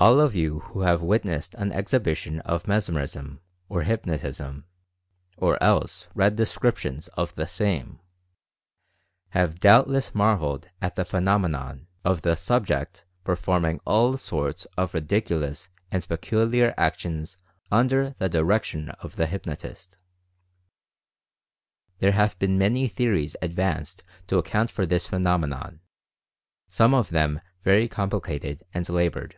All 0.00 0.20
of 0.20 0.32
you 0.32 0.60
who 0.60 0.82
have 0.82 1.02
witnessed 1.02 1.54
an 1.54 1.72
exhibition 1.72 2.38
of 2.42 2.68
mesmerism, 2.68 3.40
or 3.68 3.82
hypnotism, 3.82 4.64
or 5.36 5.60
else 5.60 6.06
read 6.14 6.36
descriptions 6.36 7.08
of 7.14 7.34
the 7.34 7.48
same, 7.48 7.98
have 9.30 9.58
doubtless 9.58 10.14
marveled 10.14 10.68
at 10.80 10.94
the 10.94 11.04
phenomenon 11.04 11.88
128 12.02 12.06
Menial 12.06 12.14
Fascination 12.14 12.14
of 12.14 12.22
the 12.22 12.36
"subject" 12.36 13.06
performing 13.24 13.80
all 13.84 14.16
sorts 14.16 14.66
of 14.76 14.94
ridiculous 14.94 15.68
and 15.90 16.06
peculiar 16.06 16.72
actions 16.76 17.36
under 17.72 18.10
the 18.18 18.28
direction 18.28 18.90
of 19.00 19.16
the 19.16 19.26
hyp 19.26 19.42
notist. 19.46 19.96
There 21.98 22.12
have 22.12 22.38
been 22.38 22.56
many 22.56 22.86
theories 22.86 23.34
advanced 23.42 24.04
to 24.28 24.38
account 24.38 24.70
for 24.70 24.86
this 24.86 25.06
phenomenon, 25.08 25.80
some 26.68 26.94
of 26.94 27.08
them 27.10 27.40
very 27.64 27.88
com 27.88 28.10
plicated 28.10 28.60
and 28.72 28.88
labored. 28.88 29.34